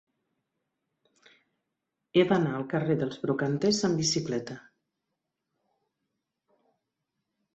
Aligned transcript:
He 2.19 2.23
d'anar 2.31 2.53
al 2.59 2.65
carrer 2.71 2.95
dels 3.01 3.19
Brocaters 3.25 3.81
amb 3.89 4.01
bicicleta. 4.03 4.57